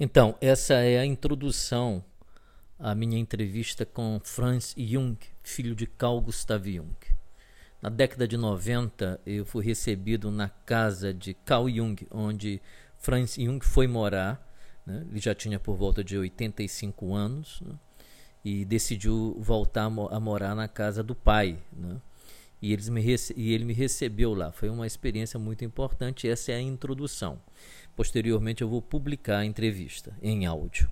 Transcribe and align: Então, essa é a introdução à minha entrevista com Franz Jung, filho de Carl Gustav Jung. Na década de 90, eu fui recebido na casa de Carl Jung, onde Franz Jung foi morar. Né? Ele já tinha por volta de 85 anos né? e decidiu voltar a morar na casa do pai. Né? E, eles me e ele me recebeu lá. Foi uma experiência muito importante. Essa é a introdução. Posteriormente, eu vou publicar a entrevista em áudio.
Então, 0.00 0.36
essa 0.40 0.74
é 0.74 0.96
a 0.96 1.04
introdução 1.04 2.04
à 2.78 2.94
minha 2.94 3.18
entrevista 3.18 3.84
com 3.84 4.20
Franz 4.22 4.72
Jung, 4.78 5.18
filho 5.42 5.74
de 5.74 5.88
Carl 5.88 6.20
Gustav 6.20 6.64
Jung. 6.64 6.94
Na 7.82 7.88
década 7.88 8.28
de 8.28 8.36
90, 8.36 9.20
eu 9.26 9.44
fui 9.44 9.64
recebido 9.64 10.30
na 10.30 10.48
casa 10.48 11.12
de 11.12 11.34
Carl 11.34 11.68
Jung, 11.68 12.06
onde 12.12 12.62
Franz 12.96 13.34
Jung 13.34 13.58
foi 13.60 13.88
morar. 13.88 14.40
Né? 14.86 15.04
Ele 15.10 15.18
já 15.18 15.34
tinha 15.34 15.58
por 15.58 15.74
volta 15.74 16.04
de 16.04 16.16
85 16.16 17.12
anos 17.16 17.60
né? 17.60 17.74
e 18.44 18.64
decidiu 18.64 19.36
voltar 19.40 19.86
a 19.86 20.20
morar 20.20 20.54
na 20.54 20.68
casa 20.68 21.02
do 21.02 21.14
pai. 21.16 21.58
Né? 21.72 21.96
E, 22.60 22.72
eles 22.72 22.88
me 22.88 23.00
e 23.36 23.52
ele 23.52 23.64
me 23.64 23.72
recebeu 23.72 24.34
lá. 24.34 24.50
Foi 24.52 24.68
uma 24.68 24.86
experiência 24.86 25.38
muito 25.38 25.64
importante. 25.64 26.28
Essa 26.28 26.52
é 26.52 26.56
a 26.56 26.60
introdução. 26.60 27.40
Posteriormente, 27.94 28.62
eu 28.62 28.68
vou 28.68 28.82
publicar 28.82 29.38
a 29.38 29.44
entrevista 29.44 30.16
em 30.22 30.46
áudio. 30.46 30.90